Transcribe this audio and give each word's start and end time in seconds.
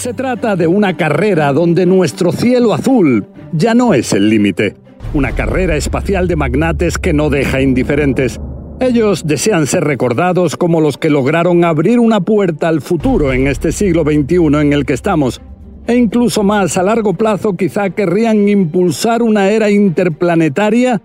Se 0.00 0.14
trata 0.14 0.56
de 0.56 0.66
una 0.66 0.96
carrera 0.96 1.52
donde 1.52 1.84
nuestro 1.84 2.32
cielo 2.32 2.72
azul 2.72 3.26
ya 3.52 3.74
no 3.74 3.92
es 3.92 4.12
el 4.12 4.28
límite. 4.28 4.74
Una 5.14 5.32
carrera 5.32 5.76
espacial 5.76 6.28
de 6.28 6.36
magnates 6.36 6.96
que 6.96 7.12
no 7.12 7.28
deja 7.28 7.60
indiferentes. 7.60 8.38
Ellos 8.80 9.26
desean 9.26 9.66
ser 9.66 9.84
recordados 9.84 10.56
como 10.56 10.80
los 10.80 10.96
que 10.96 11.10
lograron 11.10 11.64
abrir 11.64 11.98
una 11.98 12.20
puerta 12.20 12.68
al 12.68 12.80
futuro 12.80 13.32
en 13.32 13.46
este 13.46 13.72
siglo 13.72 14.04
XXI 14.04 14.60
en 14.60 14.72
el 14.72 14.86
que 14.86 14.94
estamos. 14.94 15.40
E 15.86 15.96
incluso 15.96 16.42
más 16.44 16.78
a 16.78 16.82
largo 16.82 17.14
plazo 17.14 17.56
quizá 17.56 17.90
querrían 17.90 18.48
impulsar 18.48 19.22
una 19.22 19.50
era 19.50 19.70
interplanetaria 19.70 21.02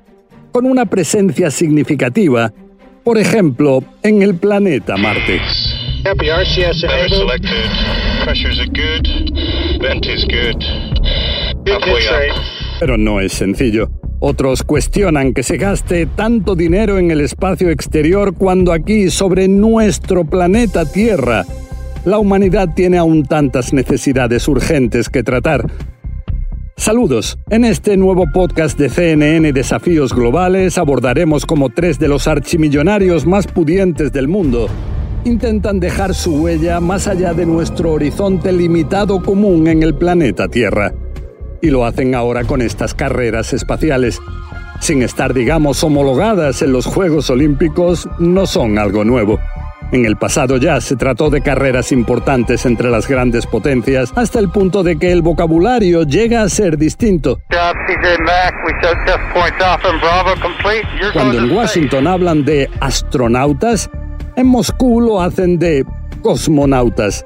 con 0.52 0.66
una 0.66 0.85
presencia 0.85 1.49
significativa, 1.49 2.53
por 3.03 3.17
ejemplo, 3.17 3.83
en 4.03 4.21
el 4.21 4.35
planeta 4.35 4.95
Marte. 4.95 5.41
Pero 12.80 12.97
no 12.97 13.19
es 13.22 13.33
sencillo. 13.33 13.91
Otros 14.19 14.63
cuestionan 14.63 15.33
que 15.33 15.44
se 15.44 15.58
gaste 15.58 16.08
tanto 16.08 16.55
dinero 16.55 16.97
en 16.97 17.11
el 17.11 17.22
espacio 17.22 17.69
exterior 17.69 18.33
cuando 18.33 18.73
aquí, 18.73 19.11
sobre 19.11 19.47
nuestro 19.47 20.25
planeta 20.25 20.91
Tierra, 20.91 21.45
la 22.03 22.17
humanidad 22.17 22.69
tiene 22.75 22.97
aún 22.97 23.23
tantas 23.23 23.73
necesidades 23.73 24.47
urgentes 24.47 25.09
que 25.09 25.22
tratar. 25.22 25.69
Saludos. 26.78 27.38
En 27.52 27.63
este 27.63 27.95
nuevo 27.95 28.25
podcast 28.33 28.78
de 28.80 28.89
CNN 28.89 29.53
Desafíos 29.53 30.13
Globales 30.16 30.80
abordaremos 30.80 31.45
cómo 31.45 31.69
tres 31.69 32.00
de 32.00 32.07
los 32.07 32.28
archimillonarios 32.28 33.28
más 33.28 33.45
pudientes 33.45 34.11
del 34.11 34.28
mundo 34.28 34.67
intentan 35.26 35.80
dejar 35.80 36.14
su 36.14 36.36
huella 36.36 36.80
más 36.80 37.08
allá 37.08 37.34
de 37.34 37.45
nuestro 37.45 37.94
horizonte 37.94 38.52
limitado 38.52 39.22
común 39.22 39.68
en 39.68 39.81
el 39.84 39.95
planeta 39.95 40.48
Tierra. 40.48 40.94
Y 41.62 41.72
lo 41.72 41.84
hacen 41.84 42.14
ahora 42.14 42.44
con 42.44 42.62
estas 42.62 42.94
carreras 42.94 43.52
espaciales. 43.52 44.22
Sin 44.80 45.02
estar, 45.02 45.34
digamos, 45.34 45.84
homologadas 45.84 46.62
en 46.62 46.72
los 46.72 46.86
Juegos 46.86 47.30
Olímpicos, 47.31 48.08
no 48.20 48.46
son 48.46 48.78
algo 48.78 49.03
nuevo. 49.03 49.40
En 49.92 50.06
el 50.06 50.16
pasado 50.16 50.58
ya 50.58 50.80
se 50.80 50.96
trató 50.96 51.30
de 51.30 51.42
carreras 51.42 51.92
importantes 51.92 52.66
entre 52.66 52.90
las 52.90 53.08
grandes 53.08 53.48
potencias 53.48 54.12
hasta 54.16 54.40
el 54.40 54.50
punto 54.50 54.84
de 54.84 54.98
que 54.98 55.12
el 55.12 55.22
vocabulario 55.22 56.03
llega 56.03 56.44
a 56.44 56.50
ser 56.50 56.78
distinto. 56.78 57.40
Cuando 61.14 61.38
en 61.38 61.52
Washington 61.52 62.08
hablan 62.08 62.46
de 62.46 62.70
astronautas, 62.80 63.90
en 64.36 64.47
Moscú 64.47 65.02
lo 65.02 65.22
hacen 65.22 65.58
de 65.59 65.86
cosmonautas. 66.22 67.25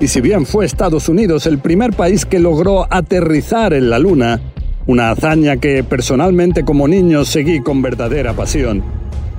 Y 0.00 0.08
si 0.08 0.20
bien 0.20 0.46
fue 0.46 0.66
Estados 0.66 1.08
Unidos 1.08 1.46
el 1.46 1.58
primer 1.58 1.92
país 1.92 2.26
que 2.26 2.38
logró 2.38 2.86
aterrizar 2.90 3.72
en 3.72 3.90
la 3.90 3.98
Luna, 3.98 4.40
una 4.86 5.10
hazaña 5.10 5.56
que 5.56 5.82
personalmente 5.82 6.64
como 6.64 6.86
niño 6.86 7.24
seguí 7.24 7.60
con 7.60 7.82
verdadera 7.82 8.34
pasión, 8.34 8.82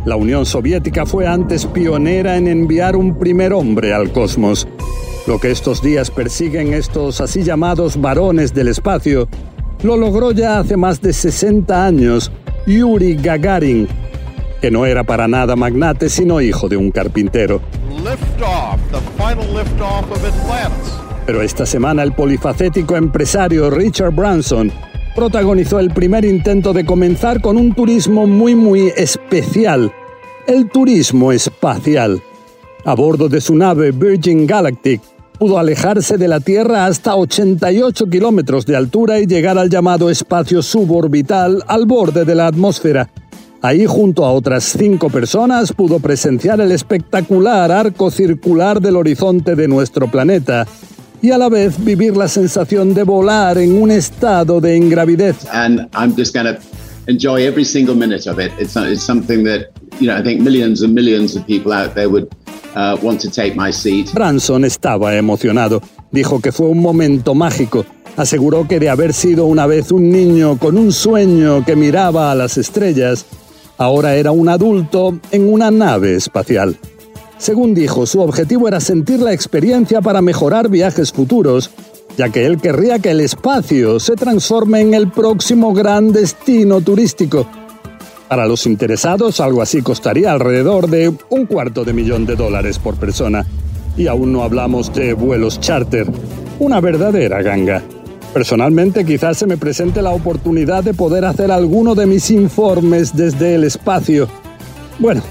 la 0.06 0.16
Unión 0.16 0.46
Soviética 0.46 1.06
fue 1.06 1.28
antes 1.28 1.66
pionera 1.66 2.38
en 2.38 2.48
enviar 2.48 2.96
un 2.96 3.18
primer 3.20 3.54
hombre 3.54 3.94
al 3.94 4.12
cosmos. 4.12 4.68
Lo 5.28 5.40
que 5.40 5.52
estos 5.52 5.82
días 5.82 6.10
persiguen 6.10 6.74
estos 6.74 7.20
así 7.20 7.44
llamados 7.44 8.00
varones 8.00 8.54
del 8.54 8.70
espacio, 8.70 9.28
lo 9.84 9.98
logró 9.98 10.32
ya 10.32 10.60
hace 10.60 10.78
más 10.78 11.02
de 11.02 11.14
60 11.14 11.86
años 11.86 12.32
Yuri 12.66 13.16
Gagarin, 13.16 13.88
que 14.62 14.72
no 14.72 14.86
era 14.86 15.04
para 15.04 15.28
nada 15.28 15.56
magnate 15.56 16.10
sino 16.10 16.42
hijo 16.42 16.68
de 16.70 16.78
un 16.78 16.92
carpintero. 16.92 17.62
Pero 21.26 21.42
esta 21.42 21.66
semana 21.66 22.04
el 22.04 22.14
polifacético 22.14 22.96
empresario 22.96 23.70
Richard 23.70 24.14
Branson 24.14 24.72
protagonizó 25.16 25.80
el 25.80 25.90
primer 25.90 26.26
intento 26.26 26.74
de 26.74 26.86
comenzar 26.86 27.42
con 27.42 27.58
un 27.58 27.74
turismo 27.74 28.28
muy 28.28 28.56
muy 28.56 28.94
especial, 28.96 29.92
el 30.48 30.70
turismo 30.70 31.32
espacial. 31.32 32.22
A 32.86 32.94
bordo 32.94 33.28
de 33.28 33.42
su 33.42 33.56
nave 33.56 33.92
Virgin 33.92 34.46
Galactic, 34.46 35.02
pudo 35.38 35.58
alejarse 35.58 36.18
de 36.18 36.28
la 36.28 36.40
Tierra 36.40 36.86
hasta 36.86 37.16
88 37.16 38.06
kilómetros 38.10 38.66
de 38.66 38.76
altura 38.76 39.20
y 39.20 39.26
llegar 39.26 39.58
al 39.58 39.70
llamado 39.70 40.10
espacio 40.10 40.62
suborbital 40.62 41.64
al 41.68 41.86
borde 41.86 42.24
de 42.24 42.36
la 42.36 42.48
atmósfera, 42.48 43.10
Ahí, 43.62 43.86
junto 43.88 44.24
a 44.24 44.32
otras 44.32 44.76
cinco 44.78 45.10
personas, 45.10 45.74
pudo 45.74 46.00
presenciar 46.00 46.62
el 46.62 46.72
espectacular 46.72 47.72
arco 47.72 48.12
circular 48.12 48.80
del 48.80 48.96
horizonte 48.96 49.56
de 49.56 49.68
nuestro 49.68 50.10
planeta 50.10 50.68
y 51.22 51.32
a 51.32 51.38
la 51.38 51.50
vez 51.50 51.84
vivir 51.84 52.16
la 52.16 52.28
sensación 52.28 52.94
de 52.94 53.04
volar 53.04 53.58
en 53.58 53.82
un 53.82 53.90
estado 53.90 54.62
de 54.62 54.78
ingravidez. 54.78 55.48
And 55.52 55.90
I'm 55.96 56.16
just 56.16 56.34
to 56.34 56.58
enjoy 57.08 57.48
every 57.48 57.66
single 57.66 57.96
minute 57.96 58.30
of 58.30 58.40
it. 58.40 58.52
It's, 58.60 58.76
it's 58.76 59.04
something 59.04 59.44
that, 59.46 59.72
you 60.00 60.08
know, 60.08 60.16
I 60.16 60.24
think 60.24 60.42
millions 60.42 60.84
and 60.84 60.94
millions 60.94 61.36
of 61.36 61.46
people 61.48 61.74
out 61.74 61.96
there 61.96 62.10
would 62.10 62.28
uh, 62.76 62.98
want 63.02 63.20
to 63.22 63.32
take 63.32 63.56
my 63.56 63.72
seat. 63.72 64.14
Branson 64.14 64.66
estaba 64.66 65.16
emocionado. 65.16 65.82
Dijo 66.12 66.40
que 66.42 66.52
fue 66.52 66.68
un 66.68 66.80
momento 66.80 67.34
mágico. 67.34 67.86
Aseguró 68.18 68.68
que 68.68 68.80
de 68.80 68.90
haber 68.90 69.14
sido 69.14 69.46
una 69.46 69.66
vez 69.68 69.92
un 69.92 70.10
niño 70.10 70.58
con 70.58 70.78
un 70.78 70.92
sueño 70.92 71.64
que 71.66 71.76
miraba 71.76 72.32
a 72.32 72.36
las 72.36 72.58
estrellas, 72.58 73.26
Ahora 73.78 74.16
era 74.16 74.32
un 74.32 74.50
adulto 74.50 75.20
en 75.32 75.52
una 75.52 75.70
nave 75.70 76.16
espacial. 76.16 76.78
Según 77.38 77.76
dijo, 77.76 78.08
su 78.08 78.20
objetivo 78.20 78.68
era 78.68 78.80
sentir 78.80 79.20
la 79.20 79.34
experiencia 79.34 80.02
para 80.02 80.22
mejorar 80.22 80.70
viajes 80.70 81.12
futuros, 81.12 81.70
ya 82.18 82.30
que 82.30 82.48
él 82.48 82.58
querría 82.60 82.98
que 82.98 83.12
el 83.12 83.22
espacio 83.22 84.00
se 84.00 84.16
transforme 84.16 84.82
en 84.82 84.96
el 84.96 85.12
próximo 85.12 85.74
gran 85.74 86.12
destino 86.12 86.82
turístico. 86.82 87.48
Para 88.28 88.48
los 88.48 88.66
interesados, 88.66 89.40
algo 89.40 89.62
así 89.62 89.82
costaría 89.82 90.32
alrededor 90.32 90.90
de 90.90 91.14
un 91.30 91.46
cuarto 91.46 91.86
de 91.86 91.94
millón 91.94 92.26
de 92.26 92.36
dólares 92.36 92.80
por 92.80 92.96
persona. 92.96 93.46
Y 93.96 94.08
aún 94.08 94.34
no 94.34 94.44
hablamos 94.44 94.94
de 94.94 95.14
vuelos 95.14 95.60
charter, 95.60 96.08
una 96.60 96.82
verdadera 96.82 97.42
ganga. 97.42 97.84
Personalmente 98.38 99.04
quizás 99.04 99.36
se 99.40 99.48
me 99.48 99.58
presente 99.58 100.04
la 100.04 100.12
oportunidad 100.12 100.84
de 100.84 100.94
poder 100.94 101.26
hacer 101.26 101.50
alguno 101.50 101.96
de 101.96 102.06
mis 102.06 102.30
informes 102.30 103.16
desde 103.16 103.56
el 103.56 103.64
espacio. 103.64 104.28
Bueno, 105.00 105.24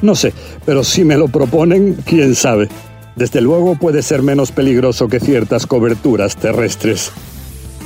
no 0.00 0.14
sé, 0.14 0.32
pero 0.64 0.82
si 0.82 1.04
me 1.04 1.18
lo 1.18 1.28
proponen, 1.28 1.98
quién 2.06 2.34
sabe. 2.34 2.70
Desde 3.16 3.42
luego 3.42 3.74
puede 3.74 4.00
ser 4.00 4.22
menos 4.22 4.50
peligroso 4.50 5.08
que 5.08 5.20
ciertas 5.20 5.66
coberturas 5.66 6.36
terrestres. 6.36 7.12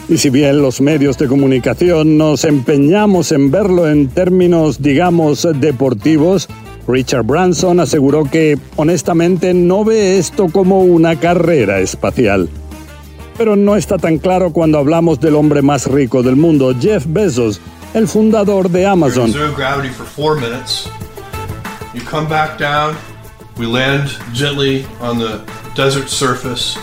Y 0.08 0.18
si 0.18 0.30
bien 0.30 0.62
los 0.62 0.80
medios 0.80 1.18
de 1.18 1.26
comunicación 1.26 2.16
nos 2.16 2.44
empeñamos 2.44 3.32
en 3.32 3.50
verlo 3.50 3.90
en 3.90 4.06
términos, 4.06 4.80
digamos, 4.80 5.48
deportivos, 5.56 6.48
Richard 6.86 7.24
Branson 7.24 7.80
aseguró 7.80 8.22
que, 8.22 8.56
honestamente, 8.76 9.54
no 9.54 9.84
ve 9.84 10.18
esto 10.18 10.46
como 10.52 10.84
una 10.84 11.18
carrera 11.18 11.80
espacial. 11.80 12.48
Pero 13.38 13.54
no 13.54 13.76
está 13.76 13.98
tan 13.98 14.18
claro 14.18 14.52
cuando 14.52 14.78
hablamos 14.78 15.20
del 15.20 15.36
hombre 15.36 15.62
más 15.62 15.86
rico 15.86 16.24
del 16.24 16.34
mundo, 16.34 16.74
Jeff 16.78 17.04
Bezos, 17.06 17.60
el 17.94 18.08
fundador 18.08 18.68
de 18.68 18.84
Amazon. 18.84 19.32
You 21.94 22.02
come 22.02 22.28
back 22.28 22.58
down, 22.58 22.96
we 23.56 23.66
land 23.66 24.10
gently 24.34 24.84
on 25.00 25.18
the 25.18 25.40
desert 25.74 26.08
surface, 26.08 26.76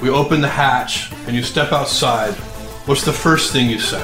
we 0.00 0.08
open 0.08 0.40
the 0.40 0.48
hatch, 0.48 1.10
and 1.26 1.34
you 1.34 1.42
step 1.42 1.72
outside. 1.72 2.32
What's 2.86 3.04
the 3.04 3.12
first 3.12 3.52
thing 3.52 3.68
you 3.68 3.80
say? 3.80 4.00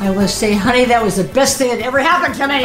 I 0.00 0.10
will 0.10 0.28
say, 0.28 0.52
honey, 0.52 0.84
that 0.84 1.02
was 1.02 1.16
the 1.16 1.24
best 1.24 1.56
thing 1.56 1.70
that 1.70 1.80
ever 1.80 1.98
happened 1.98 2.34
to 2.36 2.46
me. 2.46 2.62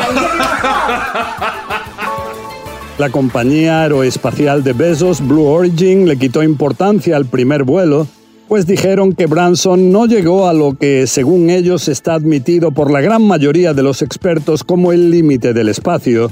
La 3.00 3.10
compañía 3.10 3.84
aeroespacial 3.84 4.63
de 4.63 4.74
Bezos, 4.74 5.19
Blue 5.19 5.48
Origin, 5.48 6.07
le 6.07 6.18
quitó 6.18 6.44
importancia 6.44 7.16
al 7.16 7.25
primer 7.25 7.63
vuelo 7.63 8.06
pues 8.53 8.67
dijeron 8.67 9.13
que 9.13 9.25
Branson 9.25 9.91
no 9.91 10.05
llegó 10.05 10.47
a 10.47 10.53
lo 10.53 10.77
que, 10.77 11.07
según 11.07 11.50
ellos, 11.50 11.88
está 11.88 12.13
admitido 12.13 12.71
por 12.71 12.91
la 12.91 13.01
gran 13.01 13.23
mayoría 13.23 13.73
de 13.73 13.81
los 13.81 14.03
expertos 14.03 14.63
como 14.63 14.91
el 14.91 15.09
límite 15.09 15.53
del 15.53 15.69
espacio, 15.69 16.29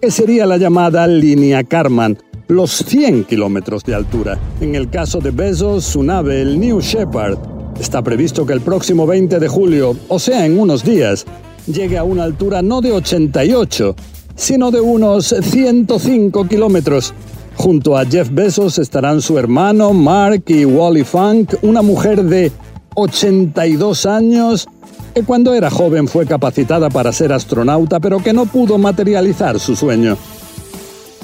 que 0.00 0.10
sería 0.10 0.46
la 0.46 0.56
llamada 0.56 1.06
línea 1.06 1.62
Karman, 1.62 2.18
los 2.48 2.72
100 2.72 3.22
kilómetros 3.22 3.84
de 3.84 3.94
altura. 3.94 4.36
En 4.60 4.74
el 4.74 4.90
caso 4.90 5.20
de 5.20 5.30
Bezos, 5.30 5.84
su 5.84 6.02
nave, 6.02 6.42
el 6.42 6.58
New 6.58 6.80
Shepard, 6.80 7.38
está 7.78 8.02
previsto 8.02 8.44
que 8.44 8.52
el 8.52 8.62
próximo 8.62 9.06
20 9.06 9.38
de 9.38 9.46
julio, 9.46 9.96
o 10.08 10.18
sea, 10.18 10.44
en 10.44 10.58
unos 10.58 10.82
días, 10.82 11.24
llegue 11.72 11.98
a 11.98 12.02
una 12.02 12.24
altura 12.24 12.62
no 12.62 12.80
de 12.80 12.90
88, 12.90 13.94
sino 14.34 14.72
de 14.72 14.80
unos 14.80 15.36
105 15.40 16.48
kilómetros. 16.48 17.14
Junto 17.60 17.94
a 17.98 18.06
Jeff 18.06 18.30
Bezos 18.32 18.78
estarán 18.78 19.20
su 19.20 19.38
hermano 19.38 19.92
Mark 19.92 20.44
y 20.46 20.64
Wally 20.64 21.04
Funk, 21.04 21.56
una 21.60 21.82
mujer 21.82 22.24
de 22.24 22.50
82 22.94 24.06
años 24.06 24.66
que 25.14 25.24
cuando 25.24 25.52
era 25.52 25.68
joven 25.68 26.08
fue 26.08 26.24
capacitada 26.24 26.88
para 26.88 27.12
ser 27.12 27.34
astronauta 27.34 28.00
pero 28.00 28.22
que 28.22 28.32
no 28.32 28.46
pudo 28.46 28.78
materializar 28.78 29.60
su 29.60 29.76
sueño. 29.76 30.16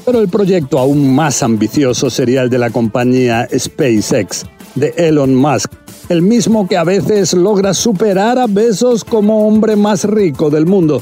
Pero 0.05 0.21
el 0.21 0.29
proyecto 0.29 0.79
aún 0.79 1.15
más 1.15 1.43
ambicioso 1.43 2.11
sería 2.11 2.43
el 2.43 2.51
de 2.51 2.59
la 2.59 2.69
compañía 2.69 3.49
SpaceX, 3.59 4.45
de 4.75 4.93
Elon 4.99 5.35
Musk, 5.35 5.73
el 6.11 6.21
mismo 6.21 6.69
que 6.69 6.77
a 6.77 6.85
veces 6.85 7.33
logra 7.33 7.73
superar 7.73 8.39
a 8.39 8.47
Bezos 8.47 9.05
como 9.05 9.49
hombre 9.49 9.75
más 9.75 10.05
rico 10.05 10.51
del 10.51 10.67
mundo. 10.67 11.01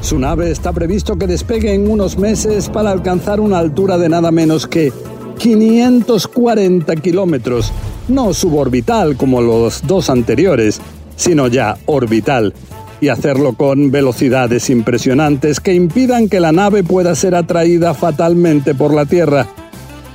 Su 0.00 0.18
nave 0.18 0.50
está 0.50 0.72
previsto 0.72 1.16
que 1.16 1.26
despegue 1.26 1.74
en 1.74 1.90
unos 1.90 2.18
meses 2.18 2.68
para 2.68 2.90
alcanzar 2.90 3.40
una 3.40 3.58
altura 3.58 3.98
de 3.98 4.08
nada 4.08 4.30
menos 4.30 4.66
que 4.66 4.92
540 5.38 6.96
kilómetros, 6.96 7.72
no 8.08 8.32
suborbital 8.32 9.16
como 9.16 9.40
los 9.40 9.86
dos 9.86 10.08
anteriores, 10.10 10.80
sino 11.16 11.48
ya 11.48 11.76
orbital, 11.86 12.54
y 13.00 13.08
hacerlo 13.08 13.52
con 13.54 13.90
velocidades 13.90 14.70
impresionantes 14.70 15.60
que 15.60 15.74
impidan 15.74 16.28
que 16.28 16.40
la 16.40 16.52
nave 16.52 16.82
pueda 16.82 17.14
ser 17.14 17.34
atraída 17.34 17.94
fatalmente 17.94 18.74
por 18.74 18.94
la 18.94 19.04
Tierra. 19.04 19.46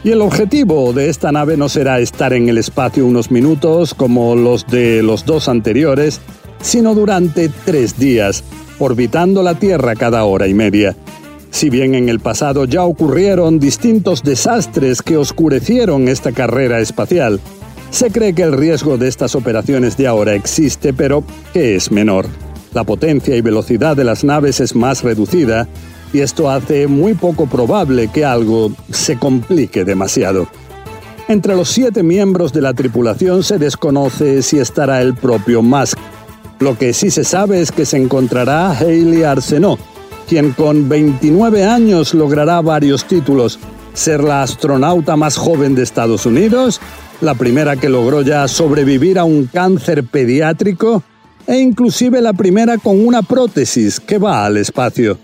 Y 0.03 0.11
el 0.11 0.21
objetivo 0.21 0.91
de 0.91 1.09
esta 1.09 1.31
nave 1.31 1.55
no 1.55 1.69
será 1.69 1.99
estar 1.99 2.33
en 2.33 2.49
el 2.49 2.57
espacio 2.57 3.05
unos 3.05 3.31
minutos 3.31 3.93
como 3.93 4.35
los 4.35 4.67
de 4.67 5.01
los 5.01 5.25
dos 5.25 5.47
anteriores, 5.47 6.19
sino 6.61 6.93
durante 6.93 7.49
tres 7.65 7.97
días, 7.97 8.43
orbitando 8.79 9.43
la 9.43 9.55
Tierra 9.55 9.95
cada 9.95 10.23
hora 10.25 10.47
y 10.47 10.53
media. 10.53 10.95
Si 11.51 11.69
bien 11.69 11.93
en 11.95 12.09
el 12.09 12.19
pasado 12.19 12.65
ya 12.65 12.83
ocurrieron 12.83 13.59
distintos 13.59 14.23
desastres 14.23 15.01
que 15.01 15.17
oscurecieron 15.17 16.07
esta 16.07 16.31
carrera 16.31 16.79
espacial, 16.79 17.39
se 17.91 18.09
cree 18.09 18.33
que 18.33 18.41
el 18.41 18.53
riesgo 18.53 18.97
de 18.97 19.07
estas 19.07 19.35
operaciones 19.35 19.95
de 19.97 20.07
ahora 20.07 20.33
existe, 20.33 20.93
pero 20.93 21.23
que 21.53 21.75
es 21.75 21.91
menor. 21.91 22.25
La 22.73 22.83
potencia 22.83 23.35
y 23.35 23.41
velocidad 23.41 23.95
de 23.95 24.03
las 24.03 24.23
naves 24.23 24.59
es 24.59 24.75
más 24.75 25.03
reducida 25.03 25.67
y 26.11 26.21
esto 26.21 26.49
hace 26.49 26.87
muy 26.87 27.13
poco 27.13 27.45
probable 27.47 28.07
que 28.07 28.25
algo 28.25 28.71
se 28.89 29.17
complique 29.17 29.85
demasiado. 29.85 30.47
Entre 31.27 31.55
los 31.55 31.69
siete 31.69 32.03
miembros 32.03 32.51
de 32.51 32.61
la 32.61 32.73
tripulación 32.73 33.43
se 33.43 33.57
desconoce 33.57 34.41
si 34.41 34.59
estará 34.59 35.01
el 35.01 35.13
propio 35.13 35.61
Musk, 35.61 35.97
lo 36.63 36.77
que 36.77 36.93
sí 36.93 37.11
se 37.11 37.23
sabe 37.23 37.61
es 37.61 37.71
que 37.71 37.85
se 37.85 37.97
encontrará 37.97 38.71
Hayley 38.71 39.23
Arsenault, 39.23 39.79
quien 40.27 40.51
con 40.53 40.87
29 40.87 41.65
años 41.65 42.13
logrará 42.13 42.61
varios 42.61 43.05
títulos, 43.05 43.59
ser 43.93 44.23
la 44.23 44.43
astronauta 44.43 45.15
más 45.15 45.35
joven 45.35 45.75
de 45.75 45.83
Estados 45.83 46.25
Unidos, 46.25 46.79
la 47.21 47.35
primera 47.35 47.75
que 47.75 47.89
logró 47.89 48.21
ya 48.21 48.47
sobrevivir 48.47 49.19
a 49.19 49.25
un 49.25 49.45
cáncer 49.45 50.05
pediátrico 50.05 51.03
e 51.47 51.57
inclusive 51.57 52.21
la 52.21 52.33
primera 52.33 52.77
con 52.77 53.05
una 53.05 53.21
prótesis 53.21 53.99
que 53.99 54.17
va 54.17 54.45
al 54.45 54.57
espacio. 54.57 55.17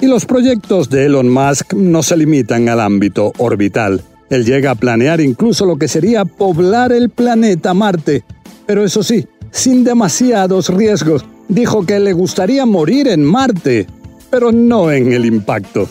Y 0.00 0.06
los 0.06 0.26
proyectos 0.26 0.90
de 0.90 1.06
Elon 1.06 1.30
Musk 1.30 1.72
no 1.74 2.02
se 2.02 2.16
limitan 2.16 2.68
al 2.68 2.80
ámbito 2.80 3.32
orbital. 3.38 4.02
Él 4.28 4.44
llega 4.44 4.72
a 4.72 4.74
planear 4.74 5.20
incluso 5.20 5.64
lo 5.64 5.76
que 5.76 5.88
sería 5.88 6.24
poblar 6.24 6.92
el 6.92 7.08
planeta 7.08 7.72
Marte, 7.72 8.24
pero 8.66 8.84
eso 8.84 9.02
sí, 9.02 9.26
sin 9.52 9.84
demasiados 9.84 10.68
riesgos. 10.68 11.24
Dijo 11.48 11.86
que 11.86 12.00
le 12.00 12.12
gustaría 12.12 12.66
morir 12.66 13.06
en 13.06 13.22
Marte, 13.22 13.86
pero 14.30 14.50
no 14.50 14.90
en 14.90 15.12
el 15.12 15.24
impacto. 15.24 15.86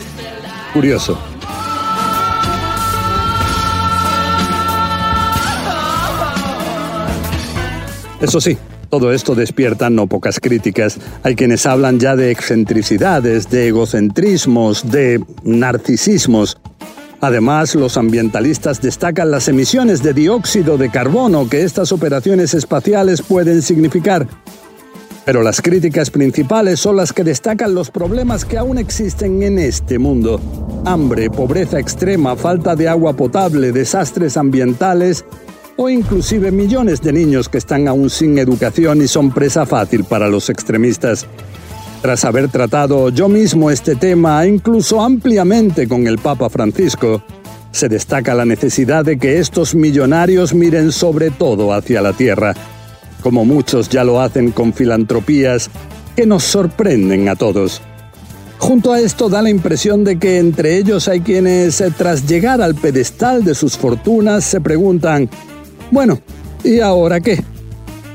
Curioso. 0.74 1.18
Eso 8.20 8.40
sí, 8.40 8.56
todo 8.88 9.12
esto 9.12 9.34
despierta 9.34 9.90
no 9.90 10.06
pocas 10.06 10.38
críticas. 10.38 10.98
Hay 11.22 11.34
quienes 11.34 11.66
hablan 11.66 11.98
ya 11.98 12.14
de 12.14 12.30
excentricidades, 12.30 13.50
de 13.50 13.68
egocentrismos, 13.68 14.90
de 14.90 15.24
narcisismos. 15.42 16.58
Además, 17.22 17.76
los 17.76 17.96
ambientalistas 17.96 18.82
destacan 18.82 19.30
las 19.30 19.46
emisiones 19.46 20.02
de 20.02 20.12
dióxido 20.12 20.76
de 20.76 20.90
carbono 20.90 21.48
que 21.48 21.62
estas 21.62 21.92
operaciones 21.92 22.52
espaciales 22.52 23.22
pueden 23.22 23.62
significar. 23.62 24.26
Pero 25.24 25.44
las 25.44 25.62
críticas 25.62 26.10
principales 26.10 26.80
son 26.80 26.96
las 26.96 27.12
que 27.12 27.22
destacan 27.22 27.76
los 27.76 27.92
problemas 27.92 28.44
que 28.44 28.58
aún 28.58 28.76
existen 28.76 29.44
en 29.44 29.60
este 29.60 30.00
mundo. 30.00 30.40
Hambre, 30.84 31.30
pobreza 31.30 31.78
extrema, 31.78 32.34
falta 32.34 32.74
de 32.74 32.88
agua 32.88 33.12
potable, 33.12 33.70
desastres 33.70 34.36
ambientales 34.36 35.24
o 35.76 35.88
inclusive 35.88 36.50
millones 36.50 37.02
de 37.02 37.12
niños 37.12 37.48
que 37.48 37.58
están 37.58 37.86
aún 37.86 38.10
sin 38.10 38.36
educación 38.36 39.00
y 39.00 39.06
son 39.06 39.30
presa 39.30 39.64
fácil 39.64 40.02
para 40.02 40.26
los 40.26 40.50
extremistas. 40.50 41.28
Tras 42.02 42.24
haber 42.24 42.48
tratado 42.48 43.10
yo 43.10 43.28
mismo 43.28 43.70
este 43.70 43.94
tema 43.94 44.44
incluso 44.44 45.00
ampliamente 45.00 45.86
con 45.86 46.08
el 46.08 46.18
Papa 46.18 46.50
Francisco, 46.50 47.22
se 47.70 47.88
destaca 47.88 48.34
la 48.34 48.44
necesidad 48.44 49.04
de 49.04 49.18
que 49.18 49.38
estos 49.38 49.76
millonarios 49.76 50.52
miren 50.52 50.90
sobre 50.90 51.30
todo 51.30 51.72
hacia 51.72 52.02
la 52.02 52.12
tierra, 52.12 52.54
como 53.22 53.44
muchos 53.44 53.88
ya 53.88 54.02
lo 54.02 54.20
hacen 54.20 54.50
con 54.50 54.72
filantropías 54.72 55.70
que 56.16 56.26
nos 56.26 56.42
sorprenden 56.42 57.28
a 57.28 57.36
todos. 57.36 57.80
Junto 58.58 58.92
a 58.92 58.98
esto 58.98 59.28
da 59.28 59.40
la 59.40 59.50
impresión 59.50 60.02
de 60.02 60.18
que 60.18 60.38
entre 60.38 60.78
ellos 60.78 61.06
hay 61.06 61.20
quienes, 61.20 61.80
eh, 61.80 61.92
tras 61.96 62.26
llegar 62.26 62.60
al 62.62 62.74
pedestal 62.74 63.44
de 63.44 63.54
sus 63.54 63.76
fortunas, 63.78 64.44
se 64.44 64.60
preguntan, 64.60 65.30
bueno, 65.92 66.20
¿y 66.64 66.80
ahora 66.80 67.20
qué? 67.20 67.42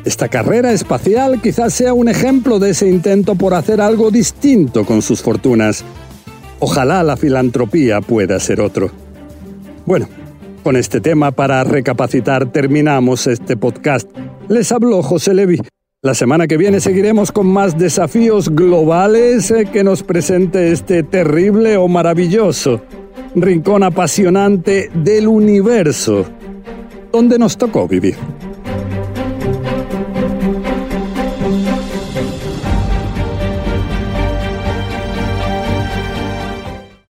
Esta 0.07 0.30
carrera 0.30 0.71
espacial 0.71 1.42
quizás 1.42 1.74
sea 1.74 1.94
un 1.94 2.07
ejemplo 2.07 2.59
de 2.59 2.69
ese 2.69 2.88
intento 2.88 3.36
por 3.36 3.54
hacer 3.54 3.81
algo 3.81 4.09
distinto 4.09 4.86
con 4.86 5.01
sus 5.01 5.21
fortunas. 5.21 5.83
Ojalá 6.59 7.04
la 7.04 7.18
filantropía 7.18 8.00
pueda 8.00 8.39
ser 8.39 8.62
otro. 8.62 8.89
Bueno, 9.86 10.07
con 10.63 10.77
este 10.77 11.01
tema 11.01 11.31
para 11.31 11.62
recapacitar 11.65 12.50
terminamos 12.54 13.27
este 13.27 13.57
podcast. 13.57 14.09
Les 14.47 14.71
habló 14.71 15.04
José 15.04 15.33
Levi. 15.33 15.59
La 16.02 16.14
semana 16.14 16.47
que 16.47 16.56
viene 16.56 16.80
seguiremos 16.80 17.33
con 17.33 17.47
más 17.47 17.78
desafíos 17.78 18.47
globales 18.47 19.52
eh, 19.52 19.66
que 19.66 19.83
nos 19.83 20.04
presente 20.04 20.71
este 20.71 21.04
terrible 21.04 21.76
o 21.76 21.90
maravilloso 21.90 22.81
rincón 23.35 23.83
apasionante 23.83 24.90
del 24.94 25.28
universo 25.28 26.26
donde 27.11 27.37
nos 27.37 27.57
tocó 27.57 27.90
vivir. 27.90 28.16